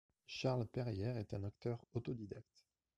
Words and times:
Charles 0.25 0.65
Perrière 0.67 1.17
est 1.17 1.35
un 1.35 1.43
acteur 1.43 1.85
autodidacte. 1.93 2.65